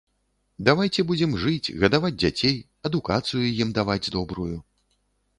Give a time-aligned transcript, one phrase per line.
[0.67, 2.55] Давайце будзем жыць, гадаваць дзяцей,
[2.91, 4.49] адукацыю ім даваць добрую.